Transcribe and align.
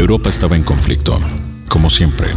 Europa 0.00 0.30
estaba 0.30 0.56
en 0.56 0.62
conflicto, 0.62 1.20
como 1.68 1.90
siempre. 1.90 2.28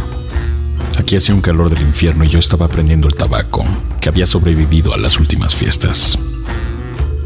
Aquí 0.98 1.16
hacía 1.16 1.34
un 1.34 1.40
calor 1.40 1.70
del 1.70 1.80
infierno 1.80 2.24
y 2.24 2.28
yo 2.28 2.38
estaba 2.38 2.68
prendiendo 2.68 3.08
el 3.08 3.14
tabaco, 3.14 3.64
que 4.02 4.10
había 4.10 4.26
sobrevivido 4.26 4.92
a 4.92 4.98
las 4.98 5.18
últimas 5.18 5.54
fiestas. 5.54 6.18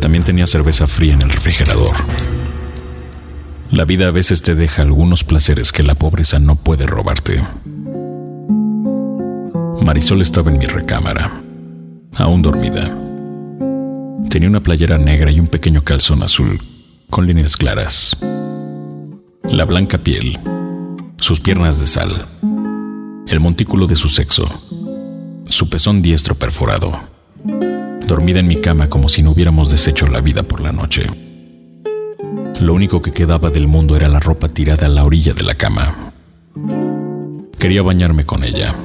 También 0.01 0.23
tenía 0.23 0.47
cerveza 0.47 0.87
fría 0.87 1.15
en 1.15 1.23
el 1.23 1.31
refrigerador. 1.31 1.97
La 3.73 3.85
vida 3.85 4.07
a 4.07 4.11
veces 4.13 4.41
te 4.43 4.55
deja 4.55 4.83
algunos 4.83 5.25
placeres 5.25 5.73
que 5.73 5.83
la 5.83 5.97
pobreza 5.97 6.39
no 6.39 6.55
puede 6.55 6.87
robarte. 6.87 7.43
Marisol 9.83 10.23
estaba 10.23 10.53
en 10.53 10.59
mi 10.59 10.67
recámara, 10.67 11.43
aún 12.17 12.43
dormida. 12.43 12.97
Tenía 14.31 14.49
una 14.49 14.63
playera 14.63 14.99
negra 14.99 15.33
y 15.33 15.41
un 15.41 15.49
pequeño 15.49 15.83
calzón 15.83 16.23
azul 16.23 16.61
con 17.11 17.27
líneas 17.27 17.57
claras. 17.57 18.17
La 19.51 19.65
blanca 19.65 19.99
piel, 19.99 20.39
sus 21.17 21.41
piernas 21.41 21.81
de 21.81 21.87
sal, 21.87 22.11
el 23.27 23.41
montículo 23.41 23.87
de 23.87 23.97
su 23.97 24.09
sexo, 24.09 24.47
su 25.47 25.69
pezón 25.71 26.03
diestro 26.03 26.35
perforado. 26.35 26.93
Dormida 28.07 28.41
en 28.41 28.47
mi 28.49 28.57
cama 28.57 28.89
como 28.89 29.09
si 29.09 29.23
no 29.23 29.31
hubiéramos 29.31 29.71
deshecho 29.71 30.07
la 30.07 30.21
vida 30.21 30.43
por 30.43 30.61
la 30.61 30.73
noche. 30.73 31.07
Lo 32.61 32.75
único 32.75 33.01
que 33.01 33.13
quedaba 33.13 33.51
del 33.51 33.69
mundo 33.69 33.97
era 33.97 34.09
la 34.09 34.21
ropa 34.21 34.49
tirada 34.49 34.87
a 34.87 34.91
la 34.91 35.05
orilla 35.05 35.33
de 35.33 35.43
la 35.43 35.55
cama. 35.55 36.13
Quería 37.59 37.83
bañarme 37.83 38.27
con 38.27 38.45
ella, 38.45 38.77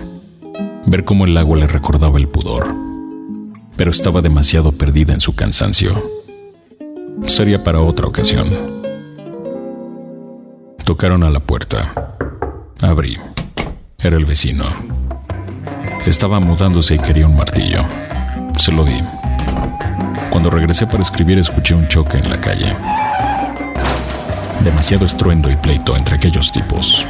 ver 0.86 1.04
cómo 1.04 1.26
el 1.26 1.38
agua 1.38 1.58
le 1.58 1.68
recordaba 1.68 2.18
el 2.18 2.30
pudor, 2.30 2.74
pero 3.76 3.92
estaba 3.92 4.22
demasiado 4.22 4.72
perdida 4.72 5.14
en 5.14 5.22
su 5.22 5.36
cansancio. 5.36 5.94
Sería 7.28 7.64
para 7.64 7.82
otra 7.82 8.08
ocasión. 8.08 8.73
Tocaron 10.84 11.24
a 11.24 11.30
la 11.30 11.40
puerta. 11.40 11.94
Abrí. 12.82 13.18
Era 14.00 14.18
el 14.18 14.26
vecino. 14.26 14.66
Estaba 16.06 16.42
mudándose 16.42 16.96
y 16.96 17.00
quería 17.00 17.26
un 17.26 17.38
martillo. 17.38 17.86
Se 18.58 18.74
lo 18.74 18.84
di. 18.84 19.02
Cuando 20.30 20.50
regresé 20.50 20.86
para 20.86 21.02
escribir 21.02 21.40
escuché 21.40 21.74
un 21.74 21.88
choque 21.88 22.18
en 22.18 22.30
la 22.30 22.38
calle. 22.38 22.76
Demasiado 24.62 25.06
estruendo 25.06 25.50
y 25.50 25.56
pleito 25.56 25.96
entre 25.96 26.16
aquellos 26.16 26.52
tipos, 26.52 27.06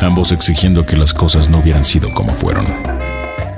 ambos 0.00 0.30
exigiendo 0.32 0.84
que 0.84 0.96
las 0.96 1.14
cosas 1.14 1.48
no 1.48 1.60
hubieran 1.60 1.84
sido 1.84 2.12
como 2.12 2.34
fueron. 2.34 2.66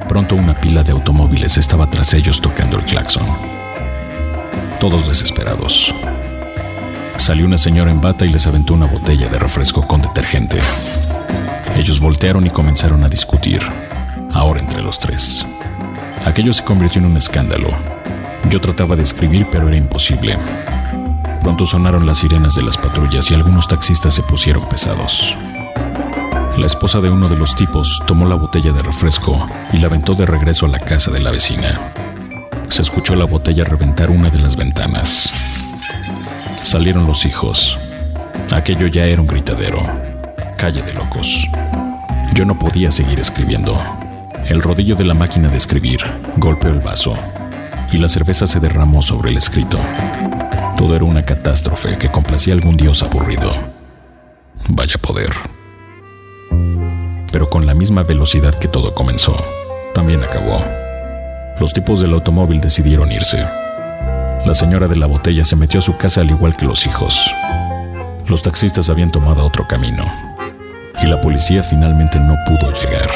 Pronto 0.09 0.37
una 0.37 0.55
pila 0.61 0.85
de 0.85 0.93
automóviles 0.93 1.59
estaba 1.59 1.89
tras 1.89 2.15
ellos 2.15 2.41
tocando 2.41 2.79
el 2.79 2.85
claxon. 2.85 3.27
Todos 4.79 5.09
desesperados. 5.09 5.93
Salió 7.19 7.45
una 7.45 7.59
señora 7.59 7.91
en 7.91 8.01
bata 8.01 8.25
y 8.25 8.31
les 8.31 8.47
aventó 8.47 8.73
una 8.73 8.87
botella 8.87 9.29
de 9.29 9.39
refresco 9.39 9.87
con 9.87 10.01
detergente. 10.01 10.59
Ellos 11.77 12.01
voltearon 12.01 12.47
y 12.47 12.51
comenzaron 12.51 13.05
a 13.05 13.09
discutir, 13.09 13.61
ahora 14.33 14.61
entre 14.61 14.81
los 14.81 14.99
tres. 14.99 15.45
Aquello 16.25 16.55
se 16.55 16.65
convirtió 16.65 17.01
en 17.01 17.07
un 17.07 17.17
escándalo. 17.17 17.69
Yo 18.49 18.61
trataba 18.61 18.97
de 18.97 19.03
escribir, 19.03 19.47
pero 19.51 19.69
era 19.69 19.77
imposible. 19.77 20.39
Pronto 21.43 21.67
sonaron 21.67 22.07
las 22.07 22.19
sirenas 22.19 22.55
de 22.55 22.63
las 22.63 22.79
patrullas 22.79 23.31
y 23.31 23.35
algunos 23.35 23.69
taxistas 23.69 24.15
se 24.15 24.23
pusieron 24.23 24.67
pesados. 24.69 25.37
La 26.57 26.67
esposa 26.67 27.01
de 27.01 27.11
uno 27.11 27.29
de 27.29 27.37
los 27.37 27.55
tipos 27.57 28.03
tomó 28.07 28.27
la 28.27 28.37
botella 28.37 28.73
de 28.73 28.83
refresco 28.83 29.49
y 29.73 29.79
la 29.79 29.87
aventó 29.89 30.15
de 30.15 30.25
regreso 30.25 30.67
a 30.67 30.69
la 30.69 30.81
casa 30.81 31.11
de 31.11 31.21
la 31.21 31.31
vecina. 31.31 31.93
Se 32.71 32.83
escuchó 32.83 33.15
la 33.17 33.25
botella 33.25 33.65
reventar 33.65 34.11
una 34.11 34.31
de 34.31 34.39
las 34.39 34.57
ventanas. 34.57 35.58
Salieron 36.65 37.07
los 37.07 37.25
hijos. 37.25 37.79
Aquello 38.53 38.87
ya 38.87 39.07
era 39.07 39.21
un 39.21 39.27
gritadero. 39.27 39.83
Calle 40.57 40.83
de 40.83 40.93
locos. 40.93 41.49
Yo 42.35 42.45
no 42.45 42.59
podía 42.59 42.91
seguir 42.91 43.19
escribiendo. 43.21 43.81
El 44.47 44.63
rodillo 44.63 44.95
de 44.95 45.05
la 45.05 45.15
máquina 45.15 45.49
de 45.49 45.57
escribir 45.57 46.01
golpeó 46.37 46.71
el 46.71 46.81
vaso 46.81 47.17
y 47.93 47.99
la 47.99 48.09
cerveza 48.09 48.47
se 48.47 48.61
derramó 48.61 49.03
sobre 49.03 49.31
el 49.31 49.37
escrito. 49.37 49.79
Todo 50.77 50.95
era 50.95 51.05
una 51.05 51.23
catástrofe 51.23 51.99
que 51.99 52.11
complacía 52.11 52.55
a 52.55 52.57
algún 52.57 52.77
dios 52.77 53.03
aburrido. 53.03 53.53
Vaya 54.69 54.97
poder 54.99 55.33
pero 57.33 57.49
con 57.49 57.67
la 57.67 57.75
misma 57.75 58.03
velocidad 58.03 58.55
que 58.55 58.69
todo 58.69 58.95
comenzó, 58.95 59.37
también 59.95 60.23
acabó. 60.23 60.65
Los 61.61 61.73
tipos 61.73 62.01
del 62.01 62.15
automóvil 62.15 62.61
decidieron 62.61 63.13
irse. 63.13 63.45
La 64.45 64.55
señora 64.55 64.89
de 64.89 64.97
la 64.97 65.07
botella 65.07 65.45
se 65.45 65.57
metió 65.57 65.81
a 65.81 65.83
su 65.83 65.97
casa 65.97 66.23
al 66.23 66.31
igual 66.31 66.57
que 66.57 66.65
los 66.65 66.87
hijos. 66.87 67.21
Los 68.27 68.43
taxistas 68.43 68.89
habían 68.89 69.11
tomado 69.11 69.45
otro 69.45 69.67
camino 69.67 70.05
y 71.03 71.07
la 71.07 71.21
policía 71.21 71.63
finalmente 71.63 72.19
no 72.19 72.37
pudo 72.47 72.73
llegar. 72.73 73.11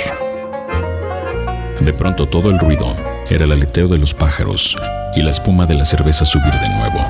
De 1.80 1.92
pronto 1.92 2.26
todo 2.26 2.50
el 2.50 2.58
ruido 2.58 2.94
era 3.28 3.44
el 3.44 3.52
aleteo 3.52 3.88
de 3.88 3.98
los 3.98 4.14
pájaros 4.14 4.76
y 5.16 5.22
la 5.22 5.30
espuma 5.30 5.66
de 5.66 5.74
la 5.74 5.84
cerveza 5.84 6.24
subir 6.24 6.52
de 6.52 6.68
nuevo, 6.68 7.04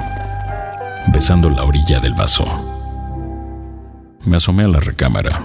besando 1.08 1.48
la 1.48 1.64
orilla 1.64 2.00
del 2.00 2.14
vaso. 2.14 2.46
Me 4.24 4.36
asomé 4.36 4.64
a 4.64 4.68
la 4.68 4.80
recámara 4.80 5.40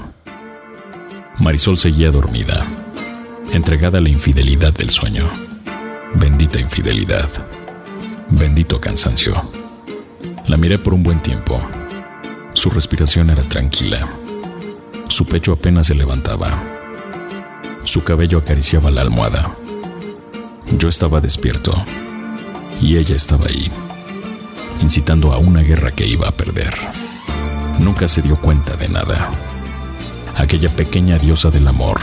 Marisol 1.40 1.78
seguía 1.78 2.10
dormida, 2.10 2.66
entregada 3.52 4.00
a 4.00 4.02
la 4.02 4.10
infidelidad 4.10 4.74
del 4.74 4.90
sueño. 4.90 5.30
Bendita 6.16 6.60
infidelidad. 6.60 7.30
Bendito 8.30 8.80
cansancio. 8.80 9.42
La 10.48 10.58
miré 10.58 10.80
por 10.80 10.94
un 10.94 11.04
buen 11.04 11.22
tiempo. 11.22 11.62
Su 12.54 12.70
respiración 12.70 13.30
era 13.30 13.44
tranquila. 13.44 14.10
Su 15.08 15.26
pecho 15.26 15.54
apenas 15.54 15.88
se 15.88 15.96
levantaba. 15.96 16.64
Su 17.84 18.04
cabello 18.04 18.40
acariciaba 18.40 18.92
la 18.92 19.02
almohada. 19.02 19.58
Yo 20.78 20.90
estaba 20.90 21.22
despierto 21.22 21.74
y 22.82 22.98
ella 22.98 23.16
estaba 23.16 23.48
ahí, 23.48 23.72
incitando 24.82 25.34
a 25.34 25.38
una 25.38 25.62
guerra 25.62 25.92
que 25.92 26.06
iba 26.06 26.28
a 26.28 26.32
perder. 26.32 26.74
Nunca 27.80 28.08
se 28.08 28.22
dio 28.22 28.36
cuenta 28.36 28.76
de 28.76 28.90
nada 28.90 29.32
aquella 30.38 30.70
pequeña 30.70 31.18
diosa 31.18 31.50
del 31.50 31.68
amor, 31.68 32.00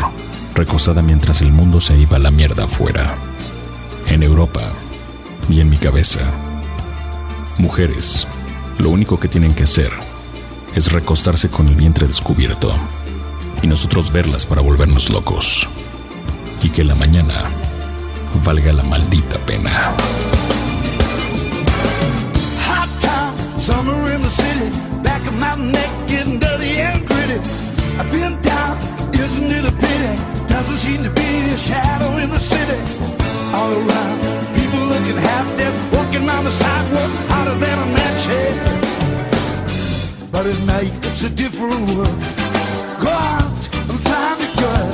recostada 0.55 1.03
mientras 1.03 1.41
el 1.41 1.53
mundo 1.53 1.81
se 1.81 1.97
iba 1.97 2.17
a 2.17 2.21
la 2.21 2.31
mierda 2.31 2.65
afuera. 2.65 3.17
En 4.09 4.23
Europa 4.23 4.73
y 5.49 5.61
en 5.61 5.69
mi 5.69 5.77
cabeza. 5.77 6.21
Mujeres, 7.59 8.27
lo 8.79 8.91
único 8.91 9.19
que 9.19 9.29
tienen 9.29 9.55
que 9.55 9.65
hacer 9.65 9.91
es 10.75 10.91
recostarse 10.91 11.49
con 11.49 11.69
el 11.69 11.75
vientre 11.75 12.07
descubierto 12.07 12.75
y 13.63 13.67
nosotros 13.67 14.13
verlas 14.13 14.47
para 14.47 14.61
volvernos 14.61 15.11
locos. 15.11 15.69
Y 16.63 16.71
que 16.71 16.85
la 16.85 16.95
mañana 16.95 17.45
valga 18.45 18.73
la 18.73 18.83
maldita 18.83 19.39
pena. 19.47 19.95
I've 27.97 28.11
been 28.11 28.41
down, 28.43 28.77
isn't 29.15 29.53
it 29.53 29.65
a 29.65 29.71
pity? 29.71 30.15
Doesn't 30.49 30.79
seem 30.79 31.05
to 31.05 31.11
be 31.11 31.29
a 31.55 31.57
shadow 31.57 32.17
in 32.17 32.29
the 32.29 32.41
city. 32.41 32.81
All 33.55 33.71
around, 33.71 34.57
people 34.57 34.84
looking 34.95 35.17
half 35.17 35.47
dead, 35.57 35.75
walking 35.93 36.29
on 36.31 36.45
the 36.45 36.53
sidewalk, 36.53 37.11
hotter 37.33 37.57
than 37.59 37.77
a 37.79 37.89
match 37.99 38.23
head. 38.33 38.57
But 40.31 40.47
at 40.47 40.61
night, 40.75 40.93
it's 41.09 41.25
a 41.25 41.31
different 41.31 41.81
world. 41.91 42.19
Go 43.03 43.13
out 43.35 43.59
and 43.91 43.99
find 44.09 44.39
a 44.47 44.51
girl. 44.63 44.91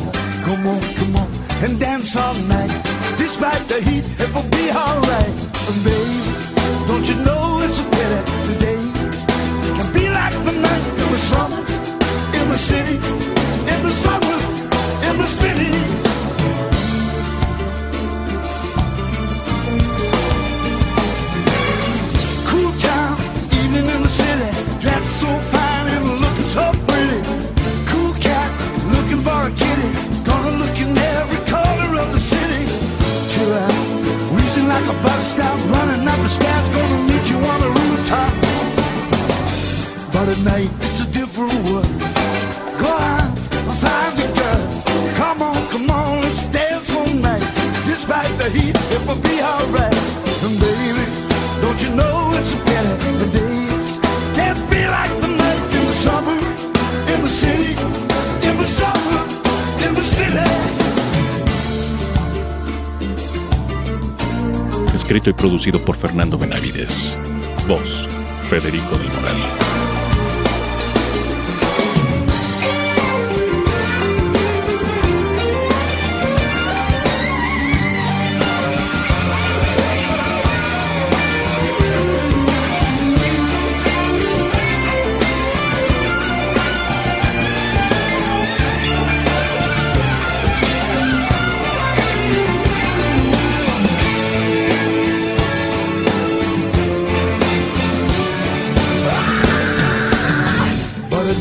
Come 0.47 0.63
on, 0.73 0.81
come 0.99 1.17
on, 1.23 1.29
and 1.65 1.79
dance 1.79 2.17
all 2.17 2.35
night. 2.57 2.73
Despite 3.19 3.65
the 3.73 3.81
heat, 3.89 4.05
it 4.25 4.31
will 4.35 4.51
be 4.59 4.67
alright. 4.85 5.37
And 5.69 5.79
baby, 5.85 6.19
don't 6.89 7.07
you 7.11 7.17
know 7.27 7.61
it's 7.65 7.79
a 7.85 7.87
pity 7.91 8.30
like 34.81 34.97
a 34.97 35.03
bus 35.03 35.33
stop, 35.33 35.57
running 35.71 36.07
up 36.07 36.19
the 36.21 36.29
stairs, 36.29 36.69
gonna 36.69 37.03
meet 37.03 37.31
you 37.31 37.37
on 37.37 37.61
the 37.61 37.69
rooftop. 37.69 38.33
But 40.13 40.29
at 40.29 40.41
night, 40.45 40.71
it's 40.87 41.01
a 41.01 41.13
different 41.13 41.53
world. 41.65 41.87
Go 42.81 42.91
on, 42.91 43.37
find 43.83 44.13
the 44.21 44.29
girl. 44.39 44.63
Come 45.17 45.43
on, 45.43 45.69
come 45.69 45.91
on, 45.91 46.21
let's 46.23 46.43
dance 46.53 46.95
all 46.95 47.15
night. 47.15 47.45
Despite 47.87 48.33
the 48.39 48.51
heat, 48.51 48.80
escrito 65.11 65.31
y 65.31 65.33
producido 65.33 65.85
por 65.85 65.97
Fernando 65.97 66.39
Benavides. 66.39 67.19
Voz, 67.67 68.07
Federico 68.49 68.97
del 68.97 69.09
Moral. 69.09 69.90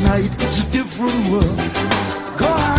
Night, 0.04 0.32
it's 0.42 0.64
a 0.64 0.72
different 0.72 1.30
world. 1.30 1.58
Go 2.38 2.48
on. 2.48 2.79